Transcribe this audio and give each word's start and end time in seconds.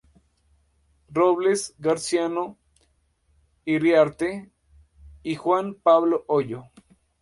Robles, 1.13 1.75
Graciano 1.77 2.57
Iriarte 3.65 4.49
y 5.21 5.35
Juan 5.35 5.75
Pablo 5.75 6.23
Ollo. 6.27 6.71